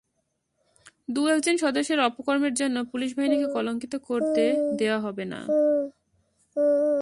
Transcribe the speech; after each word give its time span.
দু-একজন 1.09 1.55
সদস্যের 1.57 1.99
অপকর্মের 1.99 2.53
জন্য 2.53 2.77
পুলিশ 2.91 3.11
বাহিনীকে 3.17 3.47
কলঙ্কিত 3.53 3.93
করতে 3.95 4.43
দেওয়া 4.77 4.99
হবে 4.99 5.25
না। 5.25 5.39